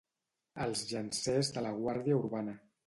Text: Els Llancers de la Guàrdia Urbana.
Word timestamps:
Els 0.65 0.81
Llancers 0.93 1.53
de 1.59 1.67
la 1.69 1.77
Guàrdia 1.85 2.21
Urbana. 2.25 2.63